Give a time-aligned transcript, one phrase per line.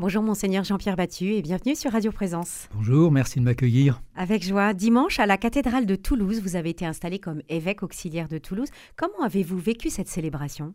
[0.00, 2.68] Bonjour monseigneur Jean-Pierre Battu et bienvenue sur Radio Présence.
[2.74, 4.02] Bonjour, merci de m'accueillir.
[4.16, 8.26] Avec joie, dimanche à la cathédrale de Toulouse, vous avez été installé comme évêque auxiliaire
[8.26, 8.70] de Toulouse.
[8.96, 10.74] Comment avez-vous vécu cette célébration?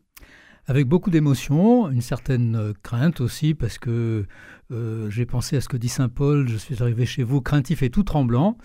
[0.68, 4.26] Avec beaucoup d'émotion, une certaine euh, crainte aussi, parce que
[4.72, 7.84] euh, j'ai pensé à ce que dit Saint Paul, je suis arrivé chez vous craintif
[7.84, 8.58] et tout tremblant,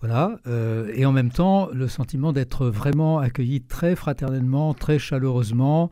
[0.00, 5.90] voilà, euh, et en même temps le sentiment d'être vraiment accueilli très fraternellement, très chaleureusement,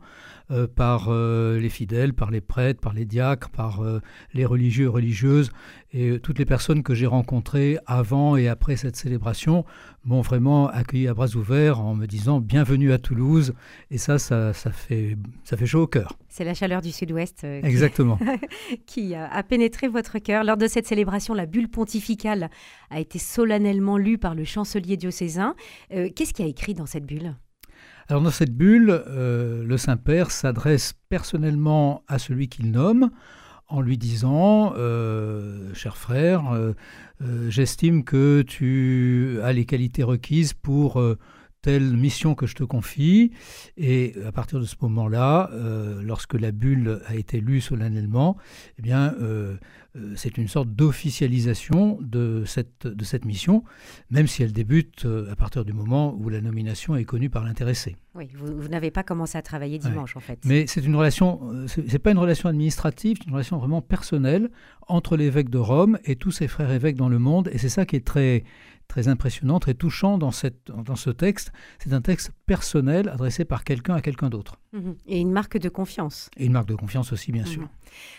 [0.51, 4.01] euh, par euh, les fidèles, par les prêtres, par les diacres, par euh,
[4.33, 5.51] les religieux et religieuses.
[5.93, 9.63] Et toutes les personnes que j'ai rencontrées avant et après cette célébration
[10.03, 13.53] m'ont vraiment accueilli à bras ouverts en me disant bienvenue à Toulouse.
[13.89, 16.17] Et ça, ça, fait, ça fait chaud au cœur.
[16.27, 18.19] C'est la chaleur du sud-ouest Exactement.
[18.85, 20.43] qui a pénétré votre cœur.
[20.43, 22.49] Lors de cette célébration, la bulle pontificale
[22.89, 25.55] a été solennellement lue par le chancelier diocésain.
[25.89, 27.35] Qu'est-ce qu'il a écrit dans cette bulle?
[28.09, 33.11] Alors dans cette bulle, euh, le Saint-Père s'adresse personnellement à celui qu'il nomme
[33.69, 36.73] en lui disant, euh, cher frère, euh,
[37.49, 41.01] j'estime que tu as les qualités requises pour
[41.63, 43.31] telle mission que je te confie.
[43.77, 45.49] Et à partir de ce moment-là,
[46.03, 48.37] lorsque la bulle a été lue solennellement,
[48.77, 49.15] eh bien,
[49.95, 53.63] euh, c'est une sorte d'officialisation de cette, de cette mission,
[54.09, 57.43] même si elle débute euh, à partir du moment où la nomination est connue par
[57.43, 57.95] l'intéressé.
[58.15, 60.39] Oui, vous, n'avez pas commencé à travailler dimanche en fait.
[60.45, 64.49] Mais c'est une relation, euh, c'est pas une relation administrative, c'est une relation vraiment personnelle
[64.87, 67.85] entre l'évêque de Rome et tous ses frères évêques dans le monde, et c'est ça
[67.85, 68.43] qui est très
[68.93, 71.51] très impressionnant, très touchant dans, cette, dans ce texte.
[71.79, 74.59] C'est un texte personnel adressé par quelqu'un à quelqu'un d'autre.
[74.71, 74.95] Mhm.
[75.07, 76.29] Et une marque de confiance.
[76.37, 77.63] Et une marque de confiance aussi, bien sûr.
[77.63, 77.69] Mhm.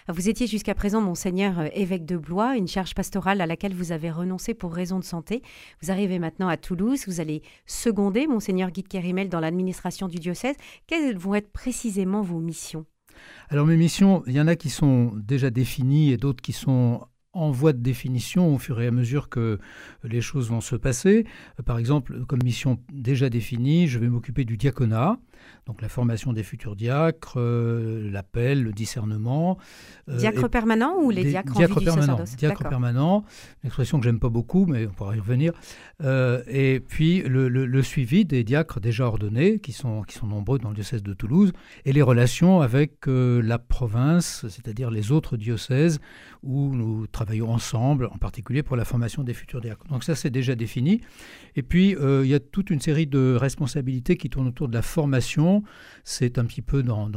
[0.09, 3.93] Vous étiez jusqu'à présent, monseigneur euh, évêque de Blois, une charge pastorale à laquelle vous
[3.93, 5.43] avez renoncé pour raison de santé.
[5.81, 10.57] Vous arrivez maintenant à Toulouse, vous allez seconder monseigneur Guy Kerimel dans l'administration du diocèse.
[10.89, 12.85] Quelles vont être précisément vos missions?
[13.49, 17.07] Alors mes missions, il y en a qui sont déjà définies et d'autres qui sont
[17.35, 19.59] en voie de définition au fur et à mesure que
[20.05, 21.27] les choses vont se passer.
[21.67, 25.19] Par exemple, comme mission déjà définie, je vais m'occuper du diaconat,
[25.67, 29.57] donc la formation des futurs diacres, euh, l'appel, le discernement.
[30.11, 33.25] Euh, diacre permanent ou les diacres en diacre permanent, Diacre permanent,
[33.63, 35.53] une expression que j'aime pas beaucoup, mais on pourra y revenir.
[36.03, 40.69] Euh, et puis le, suivi des diacres déjà ordonnés, qui sont, qui sont nombreux dans
[40.69, 41.53] le diocèse de Toulouse,
[41.87, 45.99] et les relations avec la province, c'est-à-dire les autres diocèses
[46.43, 49.87] où nous travaillons ensemble, en particulier pour la formation des futurs diacres.
[49.87, 51.01] Donc ça, c'est déjà défini.
[51.57, 54.83] Et puis, il y a toute une série de responsabilités qui tournent autour de la
[54.83, 55.34] formation.
[56.05, 57.09] C'est un petit peu dans,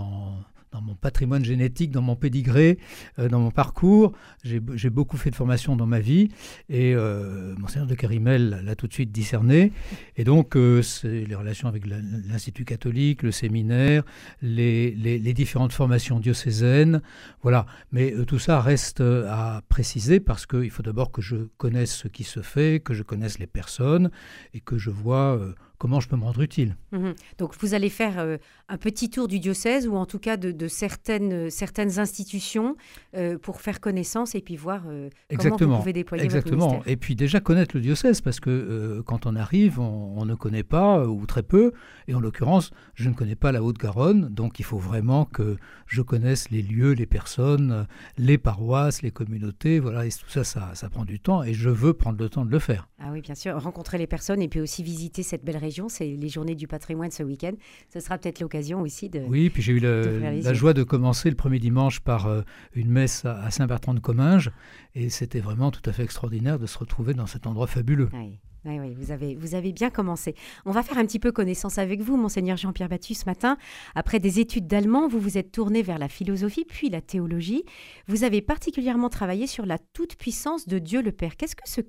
[0.81, 2.77] mon patrimoine génétique, dans mon pédigré,
[3.19, 4.13] euh, dans mon parcours.
[4.43, 6.29] J'ai beaucoup fait de formation dans ma vie
[6.69, 9.71] et euh, Monseigneur de Carimel l'a tout de suite discerné.
[10.15, 14.03] Et donc, euh, c'est les relations avec l'Institut catholique, le séminaire,
[14.41, 17.01] les, les, différentes formations diocésaines.
[17.41, 17.65] Voilà.
[17.91, 22.07] Mais euh, tout ça reste à préciser parce qu'il faut d'abord que je connaisse ce
[22.07, 24.09] qui se fait, que je connaisse les personnes
[24.53, 25.39] et que je vois
[25.77, 26.75] comment je peux me rendre utile.
[26.91, 27.13] Mhm.
[27.37, 30.67] Donc vous allez faire euh, un petit tour du diocèse ou en tout cas de,
[30.67, 32.75] certaines, certaines institutions
[33.15, 36.77] euh, pour faire connaissance et puis voir euh, comment vous pouvez déployer Exactement.
[36.77, 40.63] Votre et puis déjà connaître le diocèse parce que quand on arrive, on, ne connaît
[40.63, 41.71] pas ou très peu.
[42.07, 46.01] Et en l'occurrence, je ne connais pas la Haute-Garonne, donc il faut vraiment que je
[46.01, 49.79] connaisse les lieux, les personnes, les paroisses, les communautés.
[49.79, 52.45] Voilà, et tout ça, ça, ça prend du temps et je veux prendre le temps
[52.45, 52.89] de le faire.
[52.99, 56.07] Ah oui, bien sûr, rencontrer les personnes et puis aussi visiter cette belle région c'est
[56.07, 57.53] les journées du patrimoine ce week-end.
[57.93, 59.19] Ce sera peut-être l'occasion aussi de.
[59.19, 62.41] Oui, puis j'ai eu la joie de commencer le premier dimanche par euh,
[62.73, 64.51] une messe à, Saint-Bertrand de Comminges.
[64.95, 68.09] Et c'était vraiment tout à fait extraordinaire de se retrouver dans cet endroit fabuleux.
[68.13, 68.39] Oui.
[68.65, 70.35] Oui, vous avez, vous avez bien commencé.
[70.65, 73.57] On va faire un petit peu connaissance avec vous, monseigneur Jean-Pierre Battu, ce matin.
[73.95, 77.63] Après des études d'allemand, vous vous êtes tourné vers la philosophie, puis la théologie.
[78.07, 81.37] Vous avez particulièrement travaillé sur la toute-puissance de Dieu le Père.
[81.37, 81.81] Qu'est-ce que ce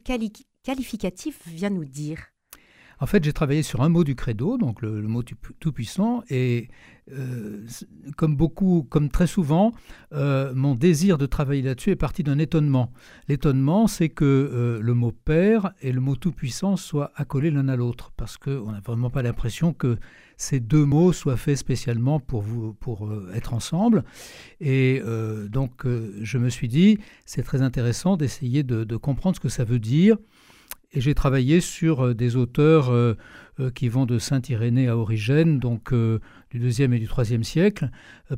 [0.65, 2.29] qualificatif vient nous dire?
[3.01, 6.69] En fait, j'ai travaillé sur un mot du credo, donc le, mot tout-puissant, et
[7.13, 7.65] euh,
[8.17, 9.73] comme beaucoup, comme très souvent,
[10.13, 12.93] euh, mon désir de travailler là-dessus est parti d'un étonnement.
[13.29, 17.77] L'étonnement, c'est que euh, le mot Père et le mot Tout-Puissant soient accolés l'un à
[17.77, 19.97] l'autre, parce qu'on n'a vraiment pas l'impression que
[20.37, 22.45] ces deux mots soient faits spécialement pour,
[22.81, 24.05] pour être ensemble.
[24.61, 25.03] Et
[25.51, 29.81] donc, je me suis dit, c'est très intéressant d'essayer de comprendre ce que ça veut
[29.81, 30.17] dire
[30.93, 33.15] et j'ai travaillé sur euh, des auteurs euh,
[33.61, 37.91] euh, qui vont de Saint Irénée à Origène, donc du deuxième et du troisième siècle,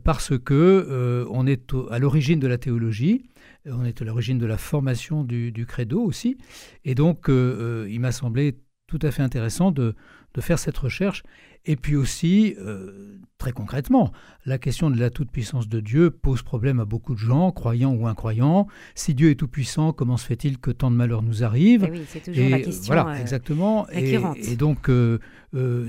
[0.03, 3.23] parce que on est à l'origine de la théologie,
[3.67, 6.39] on est à l'origine de la formation du, credo aussi,
[6.85, 8.57] et donc il m'a semblé
[8.87, 9.95] tout à fait intéressant de,
[10.41, 11.23] faire cette recherche
[11.67, 14.13] Et puis aussi, euh, très concrètement,
[14.47, 18.07] la question de la toute-puissance de Dieu pose problème à beaucoup de gens, croyants ou
[18.07, 18.67] incroyants.
[18.95, 22.05] Si Dieu est tout-puissant, comment se fait-il que tant de malheurs nous arrivent eh Oui,
[22.09, 23.87] c'est toujours la question voilà, euh, exactement.
[23.91, 25.19] Et, donc, euh,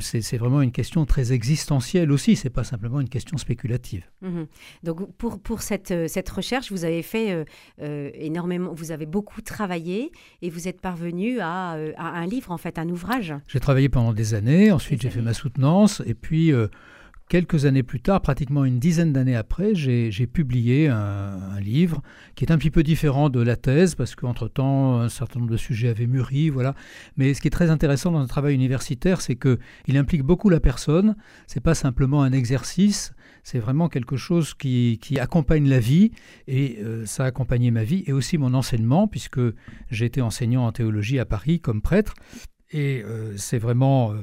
[0.02, 4.04] c'est vraiment une question très existentielle aussi, c'est pas simplement une question spéculative.
[4.22, 4.48] Mhm.
[4.84, 7.46] Donc, pour, pour cette, cette recherche, vous avez fait
[7.80, 12.78] énormément, vous avez beaucoup travaillé et vous êtes parvenu à, à, un livre, en fait,
[12.78, 13.34] un ouvrage.
[13.48, 15.61] J'ai travaillé pendant des années, ensuite j'ai fait ma soutenance,
[16.06, 16.68] et puis euh,
[17.32, 22.02] quelques années plus tard, pratiquement une dizaine d'années après, j'ai publié un, livre
[22.36, 25.56] qui est un petit peu différent de la thèse, parce qu'entre-temps, un certain nombre de
[25.56, 26.76] sujets avaient mûri, voilà.
[27.16, 30.60] Mais ce qui est très intéressant dans un travail universitaire, c'est qu'il implique beaucoup la
[30.60, 31.16] personne,
[31.48, 33.14] c'est pas simplement un exercice,
[33.44, 36.12] c'est vraiment quelque chose qui, accompagne la vie,
[36.48, 39.40] et euh, ça a accompagné ma vie, et aussi mon enseignement, puisque
[39.90, 42.14] j'ai été enseignant en théologie à Paris comme prêtre,
[42.72, 44.14] et euh, c'est vraiment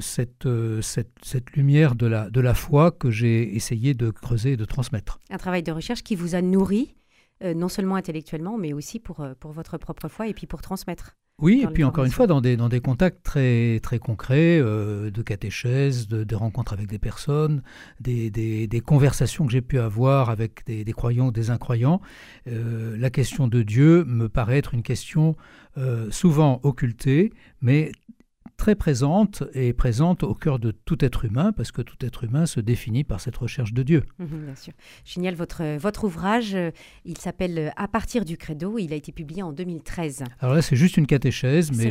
[0.00, 0.48] cette,
[0.80, 5.20] cette, lumière de la, de la foi que j'ai essayé de creuser et de transmettre.
[5.30, 6.94] Un travail de recherche qui vous a nourri,
[7.42, 11.16] non seulement intellectuellement, mais aussi pour, pour votre propre foi et puis pour transmettre.
[11.42, 15.10] Oui, et puis encore une fois, dans des, dans des contacts très, très concrets, euh,
[15.10, 17.62] de catéchèse, de, de, rencontres avec des personnes,
[18.00, 22.00] des, des, des conversations que j'ai pu avoir avec des, croyants ou des incroyants,
[22.46, 25.34] euh, la question de Dieu me paraît être une question
[25.78, 27.90] euh, souvent occultée, mais
[28.62, 32.46] très présente et présente au cœur de tout être humain, parce que tout être humain
[32.46, 34.04] se définit par cette recherche de Dieu.
[34.20, 34.72] Mhm, bien sûr.
[35.04, 36.70] Génial, votre, votre ouvrage, euh,
[37.04, 40.22] il s'appelle euh, À partir du credo, il a été publié en 2013.
[40.38, 41.88] Alors là, c'est juste une catéchèse, mais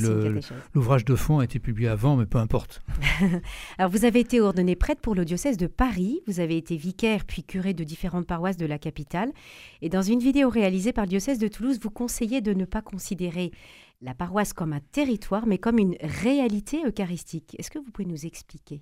[0.73, 2.81] l'ouvrage de fond a été publié avant, mais peu importe.
[3.77, 7.25] Alors vous avez été ordonné prêtre pour le diocèse de Paris, vous avez été vicaire
[7.25, 9.33] puis curé de différentes paroisses de la capitale,
[9.81, 12.81] et dans une vidéo réalisée par le diocèse de Toulouse, vous conseillez de ne pas
[12.81, 13.51] considérer
[14.01, 17.55] la paroisse comme un territoire, mais comme une réalité eucharistique.
[17.59, 18.81] Est-ce que vous pouvez nous expliquer?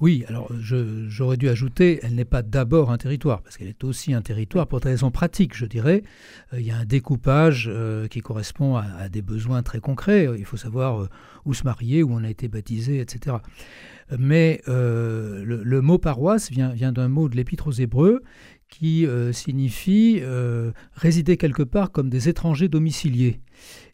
[0.00, 4.14] Oui, alors j'aurais dû ajouter, elle n'est pas d'abord un territoire, parce qu'elle est aussi
[4.14, 6.02] un territoire pour des raisons pratiques, je dirais.
[6.52, 10.28] Euh, il y a un découpage euh, qui correspond à, des besoins très concrets.
[10.36, 11.08] Il faut savoir euh,
[11.44, 13.36] où se marier, où on a été baptisé, etc.
[14.18, 18.22] Mais le, mot paroisse vient, vient d'un mot de l'Épître aux Hébreux
[18.72, 20.22] qui signifie
[20.94, 23.40] résider quelque part comme des étrangers domiciliés.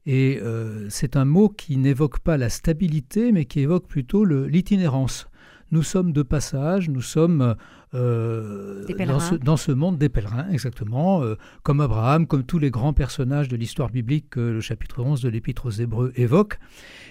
[0.08, 5.28] Et euh, c'est un mot qui n'évoque pas la stabilité, mais qui évoque plutôt l'itinérance.
[5.70, 7.54] Nous sommes de passage, nous sommes
[7.94, 8.84] euh,
[9.42, 13.56] dans, ce, monde des pèlerins, exactement, euh, comme Abraham, comme tous les grands personnages de
[13.56, 16.58] l'histoire biblique que le chapitre 11 de l'Épître aux Hébreux évoque.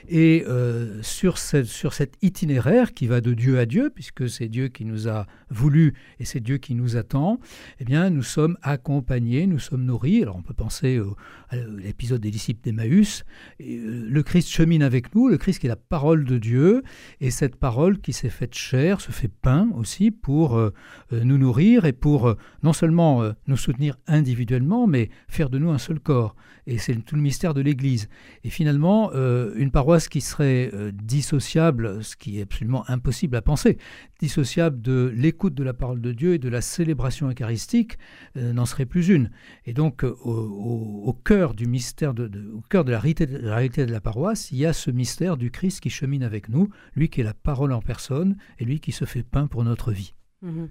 [0.07, 4.68] Et euh, sur, sur cet itinéraire qui va de Dieu à Dieu, puisque c'est Dieu
[4.68, 7.39] qui nous a voulu et c'est Dieu qui nous attend,
[7.80, 10.21] eh bien, nous sommes accompagnés, nous sommes nourris.
[10.21, 11.01] Alors, on peut penser
[11.50, 13.25] à l'épisode des disciples d'Emmaüs.
[13.59, 16.83] Le Christ chemine avec nous, le Christ qui est la parole de Dieu,
[17.19, 20.67] et cette parole qui s'est faite chair, se fait pain aussi pour
[21.14, 25.58] euh, nous nourrir et pour euh, non seulement euh, nous soutenir individuellement, mais faire de
[25.58, 26.36] nous un seul corps.
[26.66, 28.10] Et c'est tout le mystère de l'Église.
[28.44, 33.78] Et finalement, une paroisse qui serait dissociable, ce qui est absolument impossible à penser,
[34.19, 37.98] dissociable de l'écoute de la parole de Dieu et de la célébration eucharistique,
[38.36, 39.31] n'en serait plus une.
[39.66, 43.92] Et donc, au, cœur du mystère, de, au cœur la, réalité, de la réalité de
[43.94, 47.22] la paroisse, il y a ce mystère du Christ qui chemine avec nous, lui qui
[47.22, 50.17] est la parole en personne et lui qui se fait pain pour notre vie.
[50.42, 50.69] Mhm.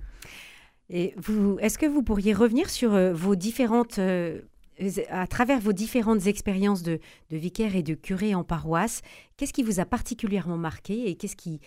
[0.88, 4.40] Et vous, est-ce que vous pourriez revenir sur euh, vos différentes, euh,
[5.10, 9.02] à travers vos différentes expériences de, vicaire et de curé en paroisse,
[9.36, 11.60] qu'est-ce qui vous a particulièrement marqué et qu'est-ce qui,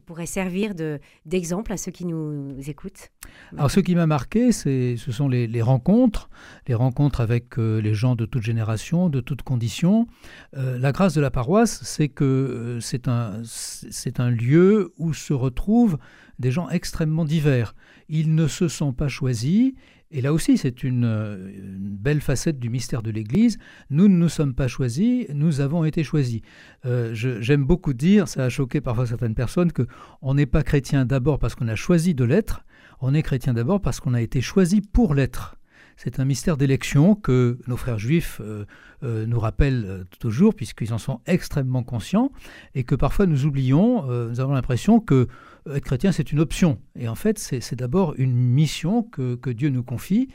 [0.00, 3.10] pourrait servir de, d'exemple à ceux qui nous écoutent?
[3.56, 6.30] Alors, ce qui m'a marqué, ce sont les, rencontres,
[6.68, 10.06] les rencontres avec euh, les gens de toute génération, de toutes conditions.
[10.52, 15.98] la grâce de la paroisse, c'est que c'est un, c'est un lieu où se retrouvent
[16.38, 17.74] des gens extrêmement divers.
[18.08, 19.72] Ils ne se sont pas choisis,
[20.14, 23.58] et là aussi c'est une, belle facette du mystère de l'Église.
[23.90, 26.40] Nous ne nous sommes pas choisis, nous avons été choisis.
[26.86, 29.86] Euh, j'aime beaucoup dire, ça a choqué parfois certaines personnes, que
[30.22, 32.64] on n'est pas chrétien d'abord parce qu'on a choisi de l'être,
[33.00, 35.56] on est chrétien d'abord parce qu'on a été choisi pour l'être.
[35.96, 38.64] C'est un mystère d'élection que nos frères juifs euh,
[39.02, 42.30] euh, nous rappellent toujours, puisqu'ils en sont extrêmement conscients,
[42.74, 44.04] et que parfois nous oublions.
[44.28, 45.28] nous avons l'impression que
[45.72, 46.78] être chrétien, c'est une option.
[46.98, 50.28] Et en fait, c'est d'abord une mission que, Dieu nous confie.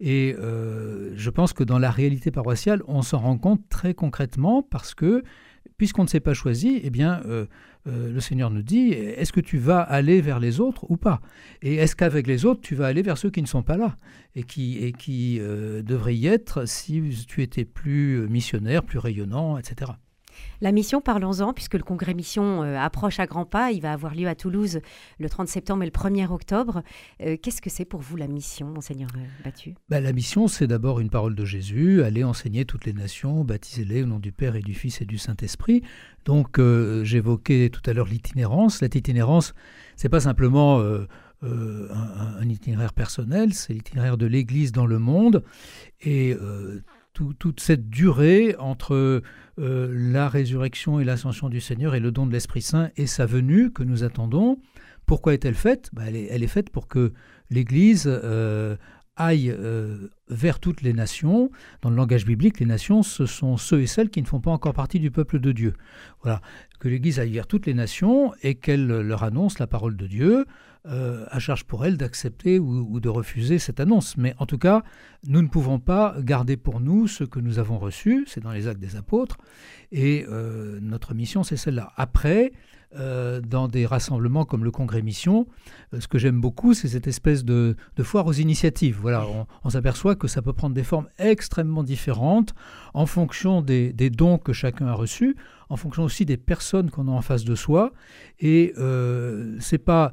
[0.00, 4.62] Et euh, je pense que dans la réalité paroissiale, on s'en rend compte très concrètement
[4.62, 5.22] parce que,
[5.76, 7.46] puisqu'on ne s'est pas choisi, eh bien, euh,
[7.86, 11.20] euh, le Seigneur nous dit, est-ce que tu vas aller vers les autres ou pas?
[11.60, 13.96] Et est-ce qu'avec les autres, tu vas aller vers ceux qui ne sont pas là
[14.34, 19.92] et qui devraient y être si tu étais plus missionnaire, plus rayonnant, etc.
[20.60, 23.72] La mission, parlons-en, puisque le congrès mission euh, approche à grands pas.
[23.72, 24.80] Il va avoir lieu à Toulouse
[25.18, 26.82] le 30 septembre et le 1er octobre.
[27.22, 29.74] Euh, qu'est-ce que c'est pour vous la mission, monseigneur euh, Battu?
[29.88, 34.02] Bah, La mission, c'est d'abord une parole de Jésus, aller enseigner toutes les nations, baptisez-les
[34.02, 35.82] au nom du Père et du Fils et du Saint-Esprit.
[36.26, 36.60] Donc
[37.02, 38.82] j'évoquais tout à l'heure l'itinérance.
[38.82, 39.54] L'itinérance,
[39.96, 40.82] c'est pas simplement...
[41.42, 45.42] un, itinéraire personnel, c'est l'itinéraire de l'Église dans le monde.
[46.02, 46.36] Et
[47.12, 49.22] toute cette durée entre
[49.58, 53.26] euh, la résurrection et l'ascension du Seigneur et le don de l'Esprit Saint et sa
[53.26, 54.58] venue que nous attendons.
[55.06, 55.90] Pourquoi est-elle faite?
[55.92, 57.12] Bah, elle, est, faite pour que
[57.50, 58.76] l'Église euh,
[59.16, 61.50] aille euh, vers toutes les nations.
[61.82, 64.50] Dans le langage biblique, les nations, ce sont ceux et celles qui ne font pas
[64.50, 65.74] encore partie du peuple de Dieu.
[66.22, 66.40] Voilà,
[66.78, 70.46] que l'Église aille vers toutes les nations et qu'elle leur annonce la parole de Dieu,
[70.86, 74.16] euh, à charge pour elle d'accepter ou, de refuser cette annonce.
[74.16, 74.82] Mais en tout cas,
[75.26, 78.66] nous ne pouvons pas garder pour nous ce que nous avons reçu, c'est dans les
[78.66, 79.36] actes des apôtres,
[79.92, 81.92] et euh, notre mission, c'est celle-là.
[81.96, 82.52] Après,
[82.96, 85.46] euh, dans des rassemblements comme le Congrès Mission,
[85.98, 88.98] ce que j'aime beaucoup, c'est cette espèce de, foire aux initiatives.
[89.00, 89.26] Voilà,
[89.64, 92.54] on, s'aperçoit que ça peut prendre des formes extrêmement différentes
[92.94, 95.36] en fonction des dons que chacun a reçus
[95.70, 97.92] en fonction aussi des personnes qu'on a en face de soi.
[98.40, 100.12] Et euh, c'est pas,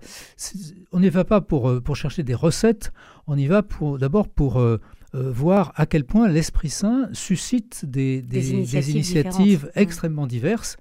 [0.91, 2.93] on n'y va pas pour, euh, pour chercher des recettes,
[3.25, 4.79] on y va pour, d'abord pour euh,
[5.13, 10.77] voir à quel point l'Esprit Saint suscite des, des, initiatives, extrêmement diverses.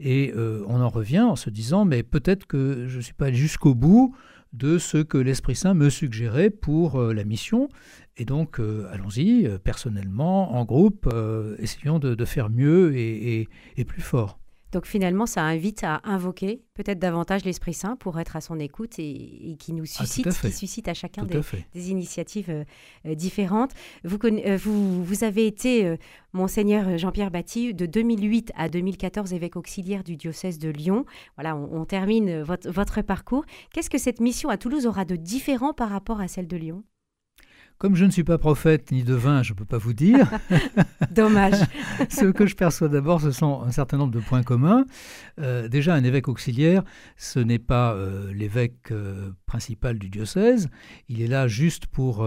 [0.00, 3.36] Et on en revient en se disant, mais peut-être que je ne suis pas allé
[3.36, 4.14] jusqu'au bout
[4.52, 7.68] de ce que l'Esprit Saint me suggérait pour la mission.
[8.20, 13.48] Et donc, euh, allons-y, euh, personnellement, en groupe, euh, essayons de, faire mieux et,
[13.86, 14.38] plus fort.
[14.72, 18.98] Donc finalement, ça invite à invoquer peut-être davantage l'Esprit Saint pour être à son écoute
[18.98, 22.64] et, qui nous ah, suscite, qui suscite à chacun des, initiatives
[23.04, 23.72] différentes.
[24.04, 24.18] Vous,
[24.58, 25.96] vous, vous, avez été,
[26.32, 31.04] monseigneur Jean-Pierre Batty, de 2008 à 2014 évêque auxiliaire du diocèse de Lyon.
[31.36, 33.44] Voilà, on, termine votre, votre parcours.
[33.72, 36.84] Qu'est-ce que cette mission à Toulouse aura de différent par rapport à celle de Lyon?
[37.80, 40.30] Comme je ne suis pas prophète ni devin, je ne peux pas vous dire.
[41.10, 41.60] Dommage.
[42.10, 44.84] ce que je perçois d'abord, ce sont un certain nombre de points communs.
[45.40, 46.82] Euh, déjà, un évêque auxiliaire,
[47.16, 50.68] ce n'est pas euh, l'évêque euh, principal du diocèse.
[51.08, 52.22] Il est là juste pour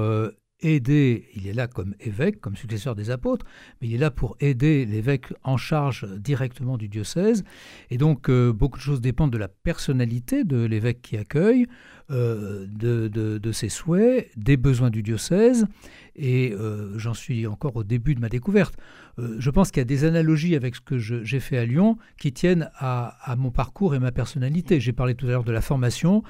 [0.64, 3.46] aider, il est là comme évêque, comme successeur des apôtres,
[3.82, 7.44] mais il est là pour aider l'évêque en charge directement du diocèse.
[7.90, 11.68] Et donc, beaucoup de choses dépendent de la personnalité de l'évêque qui accueille,
[12.12, 15.68] euh, de, ses souhaits, des besoins du diocèse,
[16.16, 18.76] et euh, j'en suis encore au début de ma découverte.
[19.20, 21.98] Euh, je pense qu'il y a des analogies avec ce que j'ai fait à Lyon
[22.20, 24.80] qui tiennent à, mon parcours et ma personnalité.
[24.80, 26.24] J'ai parlé tout à l'heure de la formation.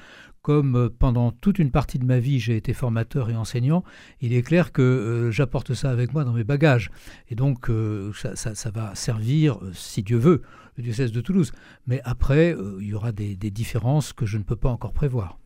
[0.44, 3.82] Comme pendant toute une partie de ma vie, j'ai été formateur et enseignant,
[4.20, 6.90] il est clair que j'apporte ça avec moi dans mes bagages.
[7.30, 7.70] Et donc,
[8.12, 10.42] ça, va servir, si Dieu veut,
[10.76, 11.50] le diocèse de Toulouse.
[11.86, 15.38] Mais après, il y aura des différences que je ne peux pas encore prévoir.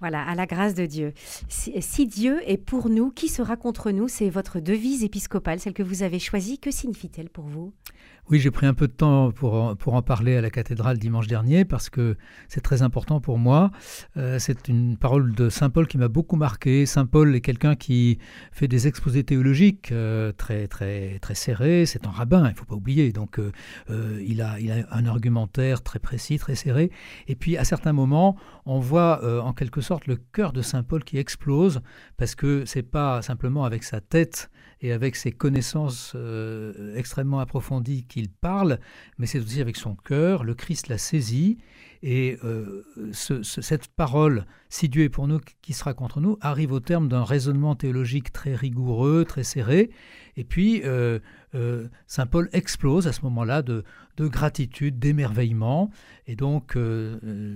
[0.00, 1.12] Voilà, à la grâce de Dieu.
[1.48, 4.08] Si, Dieu est pour nous, qui sera contre nous?
[4.08, 6.58] C'est votre devise épiscopale, celle que vous avez choisie.
[6.58, 7.72] Que signifie-t-elle pour vous?
[8.30, 10.98] Oui, j'ai pris un peu de temps pour en, pour en parler à la cathédrale
[10.98, 12.16] dimanche dernier parce que
[12.48, 13.72] c'est très important pour moi.
[14.16, 16.86] Euh, c'est une parole de Saint Paul qui m'a beaucoup marqué.
[16.86, 18.18] Saint Paul est quelqu'un qui
[18.52, 21.86] fait des exposés théologiques euh, très très très serrés.
[21.86, 23.10] C'est un rabbin, il ne faut pas oublier.
[23.10, 23.50] Donc euh,
[24.24, 26.92] il, a, il a un argumentaire très précis, très serré.
[27.26, 31.02] Et puis à certains moments, on voit en quelque sorte le cœur de Saint Paul
[31.02, 31.80] qui explose
[32.16, 38.04] parce que c'est pas simplement avec sa tête et avec ses connaissances euh, extrêmement approfondies
[38.04, 38.78] qu'il parle,
[39.18, 40.44] mais c'est aussi avec son cœur.
[40.44, 41.58] Le Christ l'a saisi
[42.02, 42.82] et euh,
[43.12, 47.24] cette parole, si Dieu est pour nous, qui sera contre nous, arrive au terme d'un
[47.24, 49.90] raisonnement théologique très rigoureux, très serré.
[50.36, 51.18] Et puis, euh,
[52.06, 53.84] Saint Paul explose à ce moment-là de,
[54.16, 55.90] de gratitude, d'émerveillement.
[56.26, 56.78] Et donc,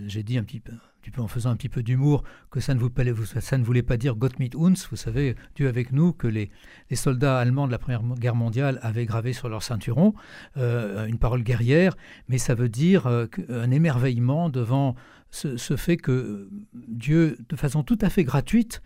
[0.06, 0.74] j'ai dit un petit peu
[1.18, 4.74] en faisant un petit peu d'humour, que ça ne, voulait pas dire Gott mit uns,
[4.90, 6.50] vous savez, Dieu avec nous, que les,
[6.92, 10.14] soldats allemands de la Première Guerre mondiale avaient gravé sur leur ceinturon,
[10.56, 11.96] euh, une parole guerrière,
[12.28, 14.94] mais ça veut dire euh, un émerveillement devant
[15.30, 18.82] ce, fait que Dieu, de façon tout à fait gratuite,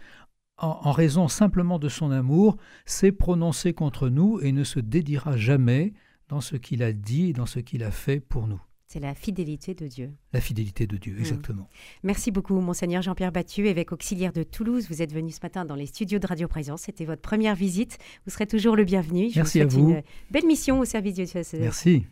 [0.56, 2.56] en, en raison simplement de son amour,
[2.86, 5.92] s'est prononcé contre nous et ne se dédira jamais
[6.28, 8.60] dans ce qu'il a dit et dans ce qu'il a fait pour nous.
[8.88, 10.14] C'est la fidélité de Dieu.
[10.32, 11.18] La fidélité de Dieu, mm.
[11.18, 11.68] exactement.
[12.02, 14.86] Merci beaucoup, Monseigneur Jean-Pierre Battu, évêque auxiliaire de Toulouse.
[14.88, 16.82] Vous êtes venu ce matin dans les studios de Radio Présence.
[16.82, 17.98] C'était votre première visite.
[18.24, 19.30] Vous serez toujours le bienvenu.
[19.36, 19.90] Merci à vous.
[19.90, 21.60] Une belle mission au service du diocèse.
[21.60, 22.06] Merci.